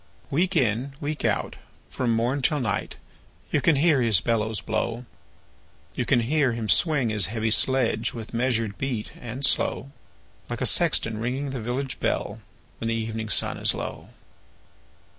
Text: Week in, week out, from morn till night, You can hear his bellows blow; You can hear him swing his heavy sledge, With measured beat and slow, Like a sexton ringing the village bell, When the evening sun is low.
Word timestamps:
Week 0.31 0.55
in, 0.55 0.93
week 0.99 1.23
out, 1.23 1.57
from 1.87 2.11
morn 2.15 2.41
till 2.41 2.59
night, 2.59 2.95
You 3.51 3.61
can 3.61 3.75
hear 3.75 4.01
his 4.01 4.19
bellows 4.19 4.59
blow; 4.59 5.05
You 5.93 6.05
can 6.07 6.21
hear 6.21 6.53
him 6.53 6.69
swing 6.69 7.09
his 7.09 7.27
heavy 7.27 7.51
sledge, 7.51 8.11
With 8.11 8.33
measured 8.33 8.79
beat 8.79 9.11
and 9.21 9.45
slow, 9.45 9.91
Like 10.49 10.61
a 10.61 10.65
sexton 10.65 11.19
ringing 11.19 11.51
the 11.51 11.61
village 11.61 11.99
bell, 11.99 12.41
When 12.79 12.87
the 12.87 12.95
evening 12.95 13.29
sun 13.29 13.59
is 13.59 13.75
low. 13.75 14.09